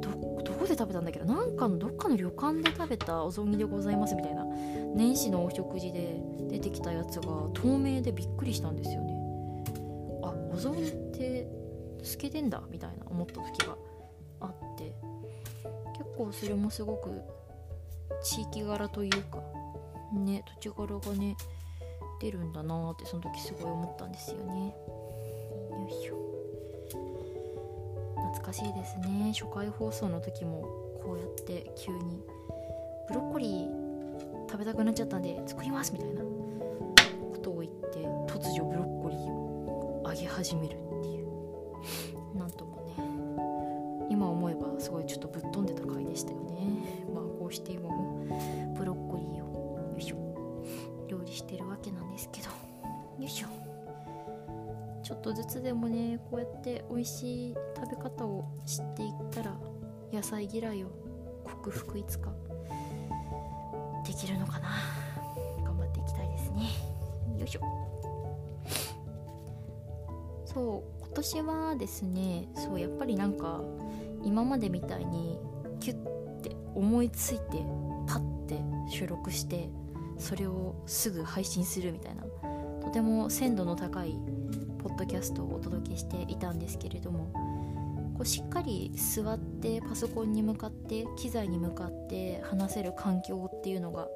[0.01, 4.47] どどこで食べたんだけどなんかのどっかの旅館で食べたお雑煮でございますみたいな。
[4.97, 6.19] 年始のお食事で
[6.59, 9.15] 出てきたやつが透明でびっくりしたんですよね。
[10.23, 11.47] あお雑煮って
[12.03, 13.77] 透けてんだみたいな思った時が
[14.41, 14.95] あって。
[15.93, 17.11] 結構それもすごく
[18.23, 19.43] 地域柄というか
[20.13, 21.37] ね土地柄がね
[22.21, 24.75] 出るんだなーってその時すごい思ったんですよね。
[25.73, 26.17] よいしょ。
[28.31, 29.33] 懐かしいですね。
[29.33, 30.63] 初回放送の時も
[31.03, 32.23] こうやって急に。
[33.09, 33.86] ブロッコリー
[34.49, 37.99] 食べたくなっちゃったんで作りますみたいなことを言って
[38.33, 41.27] 突如ブロッコリーを揚げ始めるっていう。
[42.37, 47.07] なんともね今思えばすごいちょっとぶっ飛んでた回でしたよね。
[47.13, 48.27] まあこうして今も
[48.75, 50.17] ブロッコリーをよいしょ
[51.09, 52.49] 料理してるわけなんですけど。
[53.19, 53.49] よいしょ。
[55.03, 59.57] ちょっとずつでもねこうやって美味しい食べ方を知っていったら
[60.13, 60.89] 野菜嫌いを
[61.45, 62.33] 克服いつか。
[64.17, 64.69] きるのかな。
[65.65, 66.63] 頑張っていきたいですね。
[67.39, 67.61] よいしょ。
[70.57, 73.61] そう今年はですねそうやっぱりなんか
[74.23, 75.39] 今までみたいに
[75.81, 75.97] キュッ
[76.41, 77.59] て思いついて
[78.07, 78.59] パッて
[78.91, 79.69] 収録して
[80.19, 82.23] それをすぐ配信するみたいな
[82.81, 84.17] とても鮮度の高い
[84.79, 87.31] ポッドキャストをお届けしていたんですけれども
[88.17, 94.09] こうしっかり座ってパソコンに向かって機材に向かって話せる環境っていうのが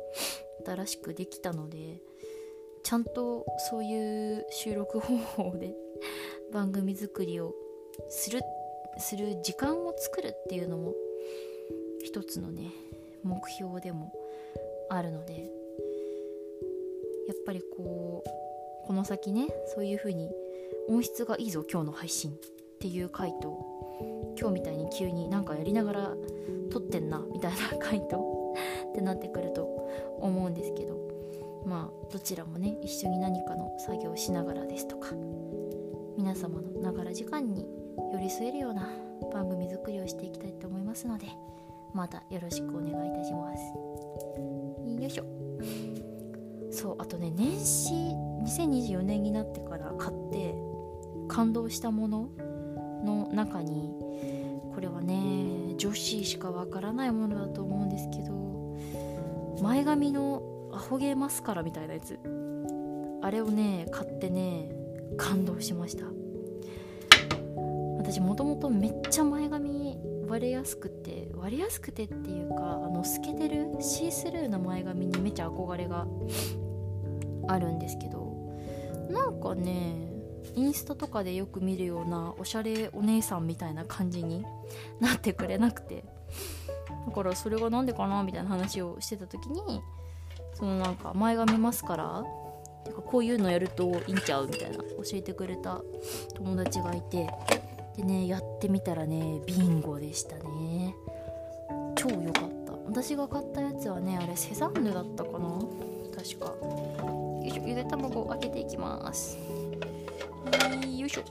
[0.67, 2.01] 新しくできたので
[2.83, 5.75] ちゃんとそういう収録方法で
[6.51, 7.55] 番組作りを
[8.09, 8.41] する
[8.99, 10.95] する時間を作るっていうのも
[12.03, 12.71] 一つのね
[13.23, 14.13] 目標でも
[14.89, 15.51] あるので
[17.29, 20.31] やっぱりこうこの先ねそういう風に
[20.89, 22.35] 音質がいいぞ今日の配信っ
[22.81, 23.90] ていう回と
[24.39, 26.15] 今日みたいに急になんかやりながら
[26.71, 28.55] 撮ってんなみたいな回と
[28.91, 29.65] ってなってくると
[30.21, 30.97] 思うんですけど
[31.65, 35.15] まあどちらもね一緒に何かの作業をしながらですとか
[36.17, 37.67] 皆様のながら時間に
[38.13, 38.89] 寄り添えるような
[39.33, 41.27] 番組作りをしていきたいと思いますので
[41.93, 43.63] またよろしくお願いいたします。
[45.01, 45.25] よいしょ。
[46.71, 47.95] そうあとね年始
[48.45, 50.55] 2024年になってから買って
[51.29, 52.29] 感動したもの
[53.05, 53.95] の中に
[54.75, 58.79] これはね女子しかわからないものだと思うんですけど
[59.63, 62.19] 前髪のアホ毛マスカラみたいなやつ。
[63.23, 64.71] あれをね買ってね
[65.19, 66.05] 感動しました。
[67.99, 76.07] 私もともとめっちゃ前髪割れやすくて割れやすくてっていうかあの透けてるシースルーな前髪にめっちゃ憧れが
[77.49, 78.33] あるんですけど
[79.11, 80.10] なんかね
[80.55, 84.45] インスタとかでよく見るようなおしゃれお姉さんみたいな感じに
[85.01, 86.05] なってくれなくて。
[87.07, 89.83] だからそれが何でかなみたいな話をしてた時に
[90.55, 92.25] そのなんか前髪マスカラ
[92.85, 94.47] てかこういうのやるといいんちゃう？
[94.47, 95.81] みたいな教えてくれた
[96.35, 97.29] 友達がいて。
[97.97, 100.95] でねやってみたらねビンゴでしたね。
[101.97, 102.73] 超良かった。
[102.87, 105.61] 私が買ったやつはねあれセザンヌだったかな？
[106.17, 106.47] 確か。
[106.47, 109.37] よいしょゆで卵を開けていきます。
[110.99, 111.23] よいしょ。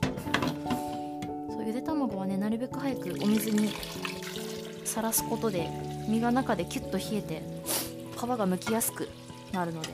[1.50, 3.70] そうゆで卵はねなるべく早くお水に
[4.84, 5.68] さらすことで
[6.08, 7.42] 身が中でキュッと冷えて
[8.16, 9.08] 皮が剥きやすく
[9.52, 9.88] なるので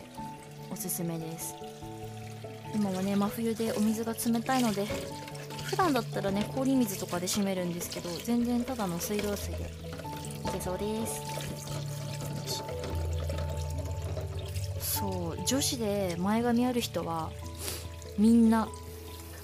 [0.72, 1.54] おすすめです。
[2.74, 4.86] 今はね真冬でお水が冷たいので
[5.64, 11.22] 普段だったらね氷水とかで締めるんですけど全然ただの水道水でいけそうです。
[14.80, 17.30] そう女子で前髪ある人は
[18.18, 18.68] みんな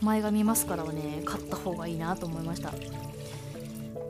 [0.03, 2.73] 前髪マスカラをね買った方がいいなと思いました。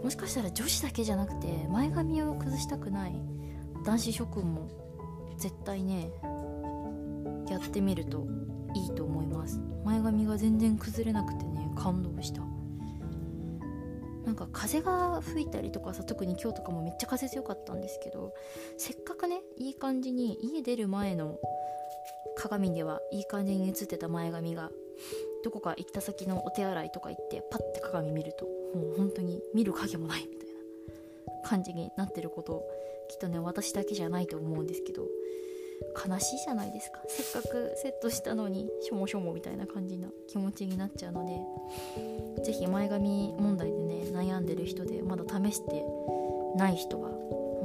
[0.02, 3.12] もしかしたら女子だけじゃなくて前髪を崩したくない
[3.84, 4.68] 男子諸君も
[5.36, 6.10] 絶対ね
[7.48, 8.26] やってみると
[8.74, 9.60] いいと思います。
[9.84, 12.42] 前髪が全然崩れなくてね感動した。
[14.24, 18.32] なんか風が吹いたりとかさ特に今日とかもめっちゃ風強かったんですけど
[18.78, 21.38] せっかくねいい感じに家出る前の
[22.36, 24.70] 鏡ではいい感じに映ってた前髪が
[25.44, 30.48] どこか行った先のお手洗いとか行ってパッて鏡見るともう本当に見る影もないみたい
[31.42, 32.62] な感じになってること
[33.08, 35.06] きっとね私だけじゃないと思うんですけど
[36.08, 37.00] 悲しいじゃないですか。
[37.08, 45.84] せっかくセットしたのにしょもしょもみたいな感じな気持ちになっちゃうので是非前髪問題でね悩んでる人でまだ試して
[46.56, 47.10] ない人は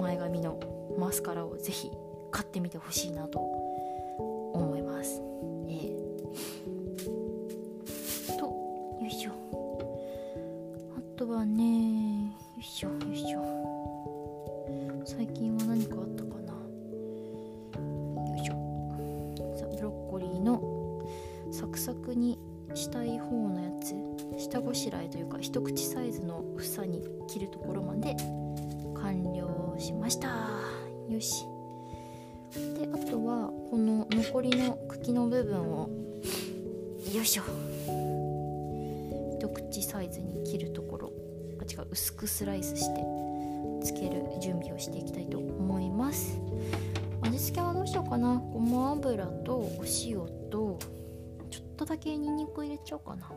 [0.02, 0.60] 前髪の
[0.98, 1.92] マスカラを是非
[2.32, 3.57] 買ってみてほしいなと
[9.08, 9.32] いしょ。
[10.98, 15.04] あとはねよいしょよいしょ。
[15.06, 16.54] 最近は何かあったかな。
[16.54, 18.54] よいしょ。
[19.58, 20.62] さブロッコリーの
[21.52, 22.38] サクサクに
[22.76, 23.96] したい方のやつ。
[24.38, 28.16] 下ごしらえというか一口サイズの房に切るところまで
[28.96, 30.28] 完了しました。
[31.10, 31.46] よし。
[32.54, 35.90] であとはこの残りの茎の部分を
[37.14, 38.17] よいしょ。
[39.98, 41.12] サイズに切るところ
[41.60, 43.02] あ違う薄くスライスして
[43.84, 46.40] つける準備をしていきたいと思います。
[47.22, 48.36] 味付けはどうしようかな。
[48.36, 50.18] ごま油とお塩
[50.52, 50.78] と
[51.50, 53.32] ちょっとだけにんにく入れちゃおうかな。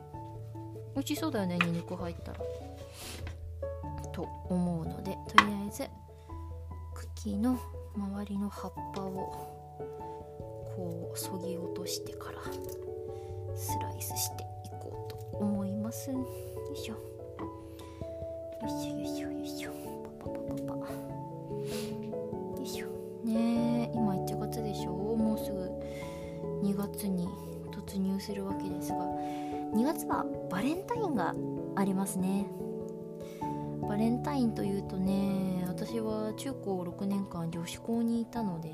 [0.95, 2.41] 美味しそうだよねにんにく入ったら。
[4.13, 5.85] と思うのでとりあえず
[7.17, 7.59] 茎の
[7.97, 9.13] 周りの葉っぱを
[10.77, 12.43] こうそぎ落としてから
[13.57, 14.47] スライスしてい
[14.79, 16.11] こうと思います。
[16.73, 16.95] いしょ。
[16.95, 17.01] よ
[18.67, 19.71] いしょよいしょよいしょ。
[20.21, 20.93] パパパパパ。
[20.93, 22.87] よいしょ。
[23.25, 24.93] ねえ今1月でしょ？
[24.93, 25.59] もうすぐ
[26.63, 27.29] 2月に
[27.73, 28.99] 突入するわけですが。
[29.75, 31.35] 2月はバレンタインが
[31.77, 32.47] ありますね。
[33.89, 38.71] バレンタインというとね私は中高6年間女子校にいたので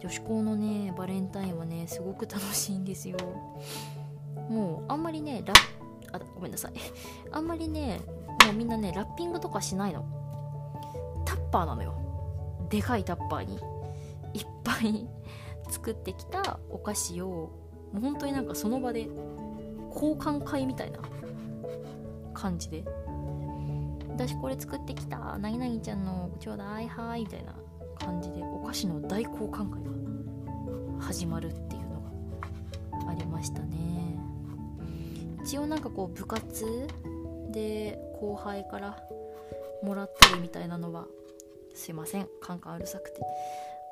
[0.00, 3.16] 女子校のねバレンタインはねすごく楽しいんですよ。
[4.50, 5.54] もうあんまりねラ
[6.16, 6.72] あごめんなさい。
[7.32, 8.00] あんまりね
[8.44, 10.04] もうみんなねラッピングとかしないの。
[11.24, 11.94] タッパーなのよ。
[12.68, 13.58] でかいタッパーに。
[14.34, 15.08] いっぱい
[15.70, 17.50] 作ってきたお菓子を
[17.92, 19.08] もう本当になんかその場で
[19.94, 20.98] 交換会みたいな
[22.34, 22.84] 感じで。
[24.16, 25.36] 私これ作ってきた。
[25.38, 27.54] 何々ちゃんのちょうだいはいみたいな
[27.98, 29.82] 感じでお菓子の大交換会
[30.98, 32.00] が始まるっていうの
[33.04, 34.18] がありましたね。
[35.46, 36.88] 一応なんかこう部活
[37.52, 38.98] で後輩から
[39.80, 41.06] もらったりみたいなのは
[41.72, 43.20] すいませんカンカンうるさくて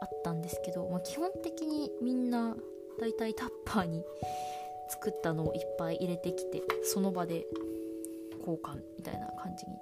[0.01, 2.57] あったんですけど、まあ、基本的にみんな
[2.99, 4.03] だいたいタッパーに
[4.89, 7.47] 作ったのをいっぱい入れてきてその場で
[8.41, 9.75] 交換みたいな感じに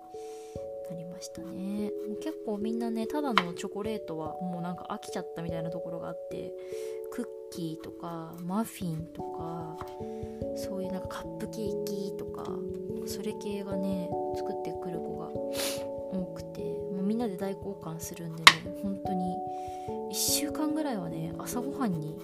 [0.91, 1.91] なりましたね。
[2.07, 6.53] もう結構みんなねただのチョコレートはもうなんか飽きちゃったみたいなところがあって
[7.11, 9.77] クッキーとかマフィンとか
[10.57, 12.47] そういうなんかカップケーキとか
[13.07, 16.61] それ系がね作ってくる子が多くて
[16.93, 18.49] もうみんなで大交換するんでね
[18.83, 19.37] 本当に
[20.11, 22.19] 1週間ぐらいはね朝ごはんに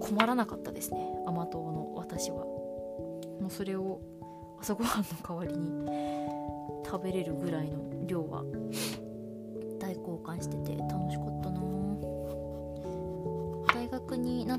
[0.00, 2.44] 困らなかったですね甘党の私は。
[3.40, 4.00] もうそれを
[4.60, 5.86] 朝ごはんの代わりに
[6.84, 8.44] 食べれるぐらいの量は。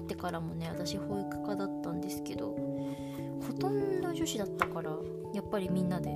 [0.07, 2.55] ってからもね私保育科だったんですけど
[3.45, 4.91] ほとんど女子だったから
[5.33, 6.09] やっぱりみんなで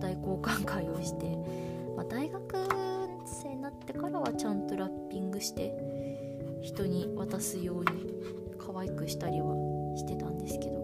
[0.00, 1.36] 大交換会をして、
[1.96, 2.42] まあ、大学
[3.26, 5.74] 生になってからはちゃんとラッピングして
[6.62, 8.14] 人に渡すように
[8.58, 9.56] 可愛くしたりは
[9.96, 10.78] してたんですけど、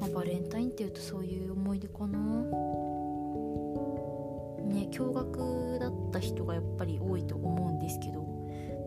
[0.00, 2.18] まあ、バレンタインっていうとそういう思い出かな。
[4.64, 8.24] ね驚愕だった人がやっぱり多いと思うんですけど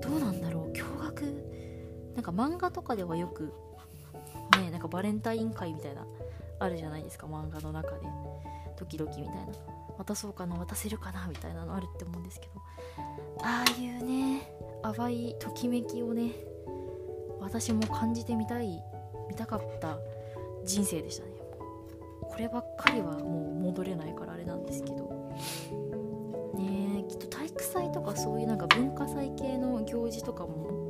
[0.02, 0.57] どうなんだろう。
[2.28, 3.54] か漫画とかではよく
[4.60, 6.06] ねなんかバレンタイン会みたいな
[6.60, 8.08] あるじゃないですか漫画の中で。
[8.80, 9.42] ドキドキみたいな。
[9.98, 12.52] 渡そうかな渡せるかなみたいなのあるって思うんですけど。
[13.42, 14.52] ああいうね
[14.84, 16.32] 淡いときめきをね
[17.40, 18.82] 私も感じてみたい
[19.30, 19.98] 見たかった
[20.66, 21.32] 人生でしたね。
[22.22, 25.08] こればっかりはもう戻れないからあれなんですけど。
[26.56, 30.87] ねえきっと体育祭とかそういうなんか文化祭系の行事とかも、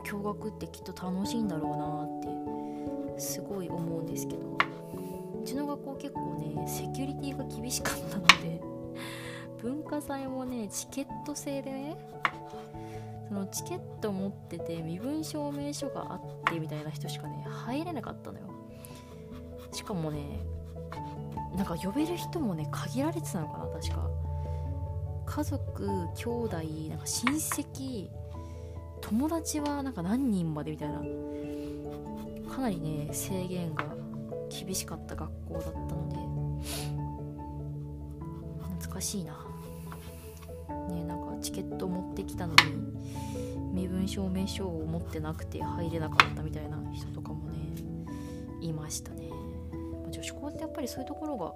[0.00, 4.58] まあ、共学ってきっと楽しいんだろうなってすごい思うんですけど。
[5.40, 8.60] うちの学校結構ねセキュリティが厳しかったので
[9.62, 11.96] 文化祭もねチケット制でね
[13.28, 16.20] そのチケット持ってて身分証明書があっ
[16.52, 18.44] てみたいな人しかね入れなかったのよ。
[19.72, 20.40] しかもね
[21.56, 24.10] なんか呼べる人もね限られてたのかな確か。
[25.24, 26.56] 家族兄弟
[26.90, 28.10] なんか親戚
[29.10, 31.00] 友達はなんか何人までみたいな。
[32.48, 33.84] かなりね制限が
[34.48, 36.16] 厳しかった学校だったので。
[38.74, 39.32] 懐かしいな。
[40.88, 42.60] ねなんかチケット持ってきたのに
[43.72, 47.58] 身分証明書を持ってなくて入れなかったみたいな人とかもね
[48.60, 49.28] いましたね。
[50.12, 51.52] 女子校ってやっぱりそういうところが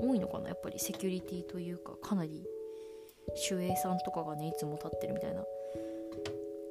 [0.00, 0.48] 多いのかな。
[0.48, 2.44] やっぱりセキュリティというかかなり
[3.48, 5.44] 守衛さんとかがねいつも立ってるみたいな。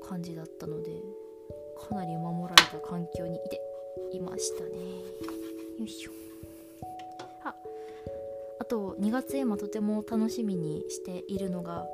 [0.10, 0.90] 感じだったので
[1.88, 3.62] かなり守られた環境にいて
[4.12, 4.70] いましたね。
[5.80, 6.12] よいしょ。
[7.44, 7.54] あ
[8.60, 11.86] あと2月今とても楽しみにしているのが、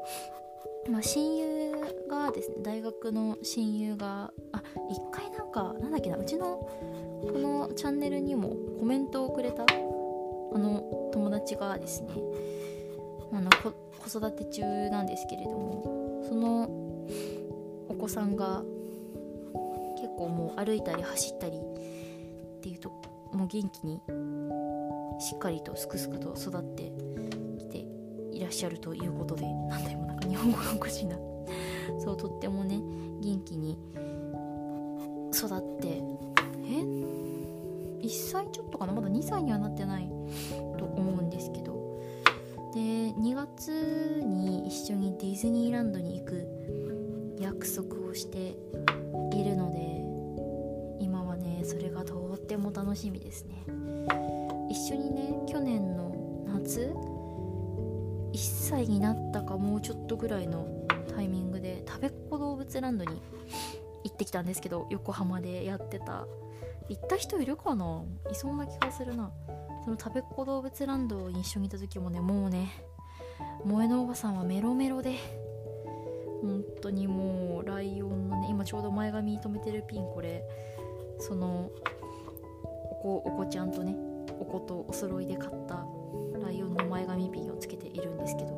[0.90, 1.72] まあ、親友
[2.10, 12.10] がですね大学の親友があ一回なんかなんだっけなうちのこのチャンネルにもコメントをくれたあの友達がですね
[13.34, 16.85] あの子育て中なんですけれどもその
[17.96, 18.62] お子さんが
[19.96, 22.90] 結構もう歩いたり走ったりっていうと
[23.32, 24.02] もう元気に
[25.22, 26.92] しっかりとすくすくと育って
[27.58, 27.86] きて
[28.34, 31.18] いらっしゃるということで何だよなんか日本語がおかしいな。
[32.04, 32.82] そうとってもね
[33.22, 33.78] 元気に
[35.34, 36.04] 育って
[36.68, 36.82] え
[38.02, 38.92] ？1歳ちょっとかな？
[38.92, 40.10] まだ2歳にはなってない
[40.78, 41.76] と思うんですけど。
[42.74, 46.55] で2月に一緒にディズニーランドに行く
[47.56, 48.58] 約束をして
[49.34, 53.64] いるので今はねそれがとっても楽しみですね。
[54.70, 56.94] 一緒にね去年の夏
[58.34, 58.38] 1
[58.68, 60.68] 歳になったかもうちょっとぐらいの
[61.16, 63.22] タイミングでたべっ子動物ランドに
[64.04, 66.28] 行ってきたんですけど横浜でやってた。
[66.88, 68.04] 行った人いるかな？
[68.32, 69.32] いそうな気がするな。
[69.86, 72.70] そのたべっ子動物ランドに一緒にいた時もねもうね
[73.64, 75.16] 萌えのおばさんはメロメロで
[76.86, 80.44] 当にもうライオンのね今ちょうど前髪に留めてるピンこれ。
[81.18, 81.72] その
[82.92, 83.96] お子お子ちゃんとね
[84.38, 85.86] お子とお揃いで買った
[86.44, 88.58] ライオンの前髪ピンをつけているんですけど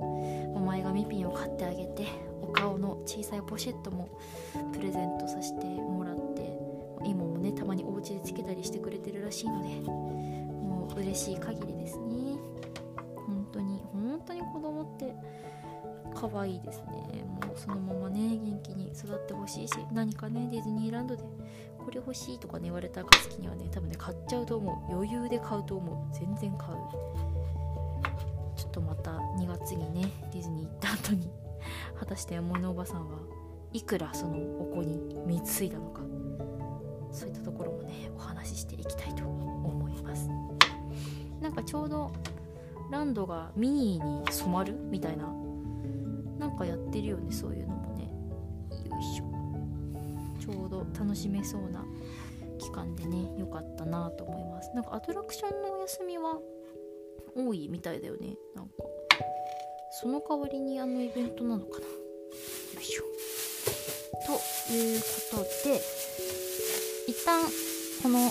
[0.66, 2.08] 前髪ピンを買ってあげて
[2.42, 4.10] お顔の小さいポシェットも
[4.74, 6.58] プレゼントさせてもらって
[7.06, 12.38] 今もねたまにお家でつけたりしてくれてるらしいのでもう嬉しい限りですね。
[13.16, 15.14] 本当に本当に子供って
[16.14, 17.24] 可愛いですね。
[17.46, 21.24] もうそのままね元気に育ってほしいし何かねディズニーランドで
[21.78, 24.94] これ欲しいとかね言われた暁にはね多分ね買っちゃうと思う。
[24.94, 26.14] 余裕で買うと思う。
[26.14, 26.72] 全然買う。
[28.56, 31.30] ちょっとまた2月にねディズニー行った後に。
[32.00, 33.18] 果たして山のおばさんは
[33.74, 36.02] いくらそのお子に貢いだのか。
[37.12, 40.30] そういったところもねお話ししていきたいと思います。
[41.42, 42.12] なんかちょうど
[42.92, 45.26] ランドがミニーに染まるみたいな
[46.40, 48.04] なんかやってるよねそういうのもね。
[48.90, 49.26] よいしょ。
[50.40, 51.84] ちょうど楽しめそうな
[52.58, 54.72] 期間でね良かったなと思います。
[54.74, 56.40] なんかアトラクションのお休みは
[57.36, 58.36] 多いみたいだよね。
[58.56, 58.72] なんか
[59.92, 61.86] その代わりにあのイベントなのかな。
[61.86, 61.92] よ
[62.80, 63.04] いしょ。
[64.26, 65.06] というこ
[65.38, 65.82] とで
[67.08, 67.44] 一旦
[68.04, 68.30] この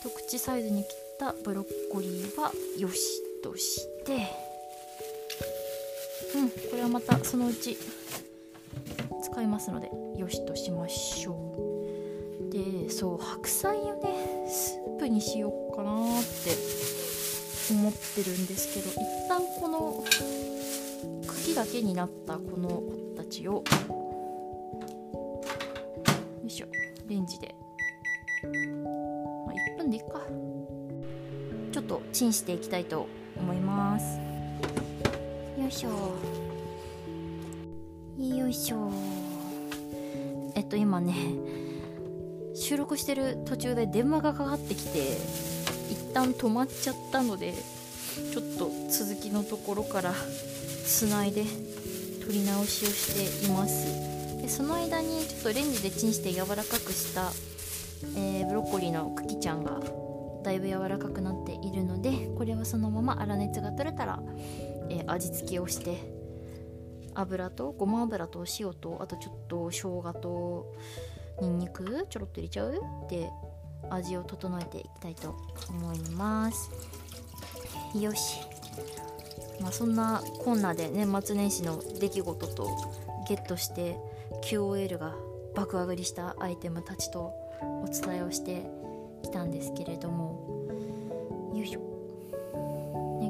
[0.00, 4.45] 一口サイズに切ったブロッコリーはよしとして
[6.36, 7.78] うんこれはまたそのうち
[9.22, 12.52] 使いますのでよしとしましょう。
[12.52, 16.50] でそう白菜をねスープにしようかなって
[17.72, 20.04] 思ってるんですけど一旦この
[21.26, 22.82] 茎だけになったこの子
[23.16, 23.64] たちをよ
[26.46, 26.66] いしょ
[27.08, 27.54] レンジで、
[28.44, 30.20] まあ、1分でいいか。
[31.72, 33.06] ちょっとチンしていきたいと
[33.36, 34.25] 思います。
[35.66, 35.90] よいしょ。
[38.24, 38.88] よいしょ。
[40.54, 41.12] えっと今ね
[42.54, 45.16] 収録してる途中で電話がかかってきて
[45.90, 47.52] 一旦止まっちゃったので
[48.32, 50.12] ちょっと続きのところから
[50.84, 51.42] つないで
[52.24, 54.40] 撮り直しをしています。
[54.40, 57.32] でその間にちょっとレンジでチンして柔らかくした、
[58.16, 59.80] えー、ブロッコリーの茎ちゃんが
[60.44, 64.20] だいぶ柔らかくなっているのでこれはそのまま粗熱が取れたら、
[64.90, 66.12] えー、味付けをして
[67.14, 70.74] 油とごま油と塩とあとちょっと生姜と
[71.40, 72.74] にんにくちょろっと入れちゃう？
[73.08, 73.30] で
[73.90, 75.34] 味を整えていきたいと
[75.70, 76.70] 思います。
[77.98, 78.40] よし。
[79.60, 82.68] まあそんなこんなで年末年始の出来事と
[83.28, 83.98] ゲットして
[84.44, 85.14] QOL が
[85.54, 88.68] 爆上がりしたアイテムたちとお伝えをして
[89.22, 90.44] きたんですけれども。
[91.54, 91.80] よいしょ、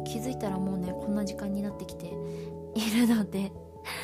[0.06, 2.06] 気づいたらもうねこんな時間になってきて
[2.74, 3.52] いるので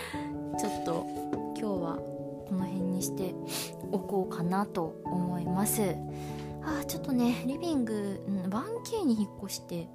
[0.59, 1.97] ちょっと今日は
[2.49, 3.35] この辺にして
[3.93, 5.97] おこうかなと思います。
[6.65, 9.89] あちょっとねリビング、うん、1K に引っ越して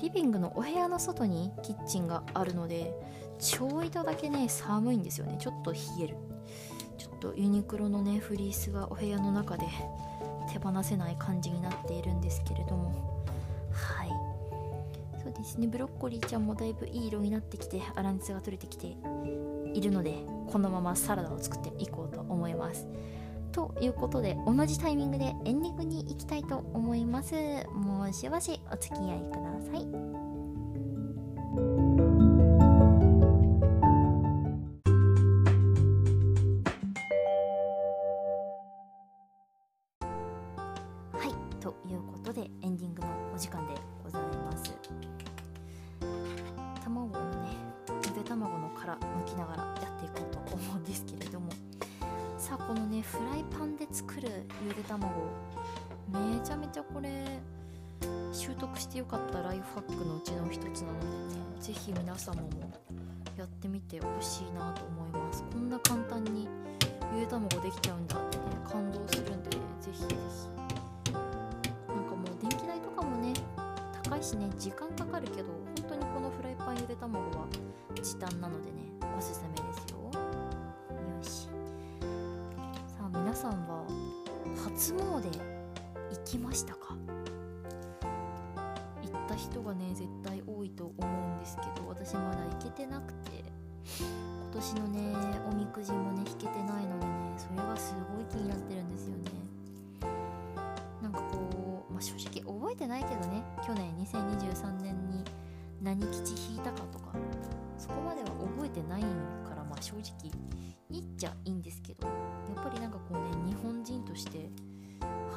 [0.00, 2.92] リビングのお部屋の外にキッチンがあるので
[3.38, 5.36] ちょいとだけね寒いんですよね。
[5.38, 6.16] ちょっと冷える。
[6.96, 9.66] ちょっとユニクロのねフリースがお部屋の中で
[10.52, 13.13] 手放せない感じになっているんですけれども。
[15.44, 15.66] ですね。
[15.66, 18.96] ブロッコリーちゃんもだいぶいい色になってきて粗熱が取れてきて
[19.74, 20.14] いるので
[20.50, 22.88] このままサラダを作っていこうと思います。
[23.52, 27.34] ということで同じタイミングでエンディングに行きたいと思います。
[27.72, 30.33] もうしばしお付き合いくださいはい。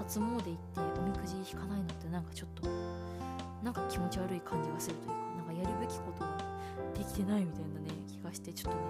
[0.08, 0.56] 初詣行って
[1.00, 2.68] おみくじ引かないのってなんかちょっと
[3.62, 6.38] なんか気持ち悪い感じがするというかなんかやるべきことが
[6.98, 8.86] できてないみたいなね気がしてちょっとね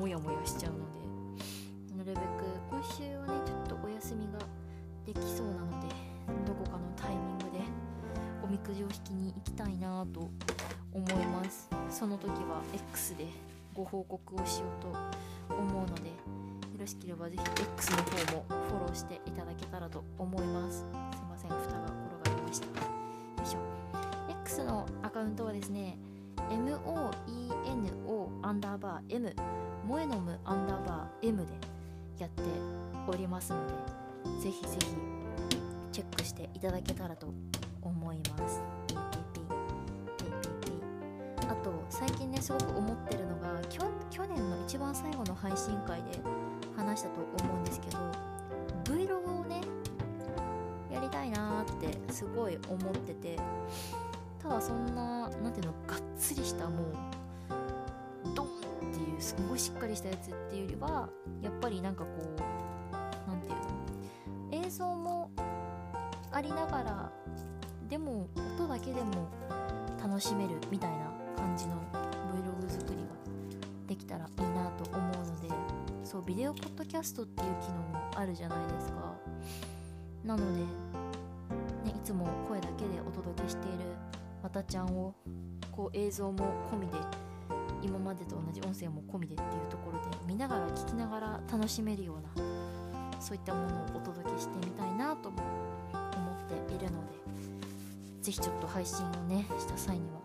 [0.00, 0.98] モヤモヤしちゃうので。
[1.98, 2.20] なるべく
[2.70, 4.38] 今週はねちょっとお休みが
[5.04, 5.88] できそうなので
[6.46, 7.58] どこかのタイミングで
[8.42, 10.30] おみくじを引きに行きたいなと
[10.92, 11.68] 思います。
[11.90, 13.26] その時は X で
[13.74, 16.12] ご報告をしようと思うので
[16.88, 17.42] しければぜひ
[17.76, 18.02] X の方
[18.36, 20.78] もフォローしていただけたらと思います。
[20.78, 21.50] すいません。
[21.50, 21.84] 蓋が
[22.24, 22.66] 転がりました。
[22.66, 22.72] よ
[23.44, 23.58] いしょ。
[24.42, 25.98] X のアカウントはですね
[26.48, 29.36] MOENO アンダーバー M
[29.86, 31.52] モエノムアンダーバー M で
[32.18, 32.42] やって
[33.06, 33.74] おりますので
[34.42, 34.86] ぜひぜひ
[35.92, 37.34] チェックしていただけたらと
[37.82, 38.62] 思います。
[41.48, 43.82] あと最近ねすごく思ってるのが去
[44.26, 46.20] 年の一番最後の配信会で
[46.88, 47.98] 話したと思うんですけど
[48.84, 49.60] Vlog をね
[50.90, 51.76] やりたいなーっ
[52.06, 53.36] てすごい思ってて
[54.42, 56.94] ただそんな何ていうのがっつりしたもう
[58.34, 58.50] ドンっ
[58.92, 61.08] ていうすごいしっかりしたやつっていうよりは
[61.42, 62.40] やっぱりなんかこう
[63.28, 65.30] 何ていうの映像も
[66.32, 67.12] ありながら
[67.88, 69.28] でも音だけでも
[70.02, 73.08] 楽しめるみたいな感じの Vlog 作りが
[73.86, 75.27] できたらいいなと思うので
[76.08, 79.14] そうビデオポッドキャストっていう機能もあるじゃないですか。
[80.24, 80.66] なので、ね、
[81.94, 83.78] いつも声だけでお届けしている
[84.42, 85.14] またちゃんを
[85.70, 86.96] こう映像も込みで
[87.82, 95.42] 今までと同じ音声も込みでっていうところで見ながら聞きながら楽しめるようなそういったものをお届けしてみたいなとも
[95.92, 97.12] 思っているので
[98.22, 100.20] ぜひちょっと配信をねした際には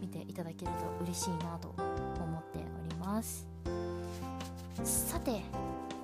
[0.00, 3.55] 見ていただけると嬉しいなと思っております。
[4.86, 5.42] さて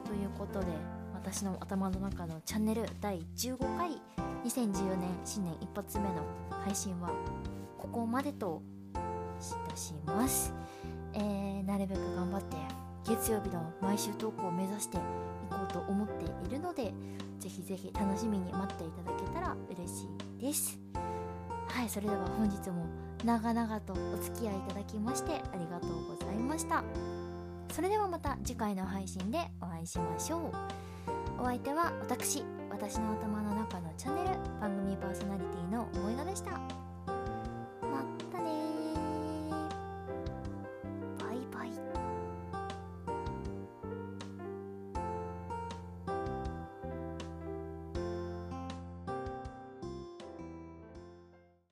[0.04, 0.66] ということで
[1.14, 3.90] 私の頭の中のチャンネル第15回
[4.44, 6.24] 2014年新年一発目の
[6.64, 7.10] 配信は
[7.78, 8.60] ここまでと
[8.94, 10.52] いたします、
[11.14, 12.56] えー、なるべく頑張って
[13.04, 15.00] 月曜日の毎週投稿を目指してい
[15.48, 16.92] こうと思っているので
[17.38, 20.08] ぜひぜひ楽しみに待っていただけたら嬉し
[20.40, 20.78] いです。
[21.68, 22.84] はいそれでは本日も
[23.24, 27.21] 長々とお付き合いいただきましてありがとうございました。
[27.72, 31.42] それではまた次回の配信でお会いしましょう。
[31.42, 34.28] お相手は私私の頭の中のチャンネル
[34.60, 36.81] 番組パーソナリティの思い出でした。